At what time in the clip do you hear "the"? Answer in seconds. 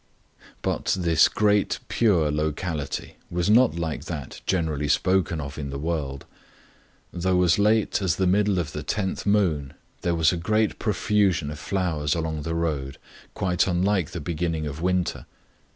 5.69-5.77, 8.15-8.25, 8.71-8.81, 12.41-12.55, 14.09-14.19